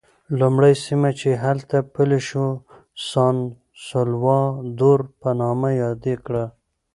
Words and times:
لومړی 0.39 0.73
سیمه 0.85 1.11
چې 1.19 1.29
هلته 1.43 1.77
پلی 1.93 2.19
شو 2.29 2.45
سان 3.09 3.35
سولوا 3.85 4.41
دور 4.79 4.99
په 5.21 5.29
نامه 5.41 5.69
یاد 5.81 6.03
کړه. 6.25 6.45